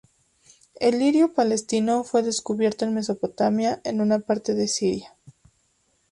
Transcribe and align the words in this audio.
El 0.79 0.97
lirio 0.97 1.31
palestino 1.35 2.03
fue 2.03 2.23
descubierto 2.23 2.85
en 2.85 2.95
Mesopotamia, 2.95 3.81
en 3.83 4.01
una 4.01 4.17
parte 4.17 4.55
de 4.55 4.67
Siria. 4.67 5.15